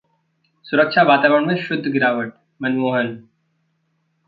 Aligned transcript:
सुरक्षा 0.65 1.03
वातावरण 1.03 1.45
में 1.45 1.55
शुद्ध 1.63 1.85
गिरावट: 1.85 2.33
मनमोहन 2.61 3.15